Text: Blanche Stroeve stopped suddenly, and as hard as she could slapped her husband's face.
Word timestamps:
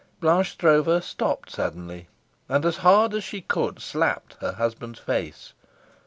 Blanche 0.19 0.53
Stroeve 0.53 1.03
stopped 1.03 1.51
suddenly, 1.51 2.07
and 2.49 2.65
as 2.65 2.77
hard 2.77 3.13
as 3.13 3.23
she 3.23 3.39
could 3.41 3.79
slapped 3.79 4.33
her 4.41 4.53
husband's 4.53 4.97
face. 4.99 5.53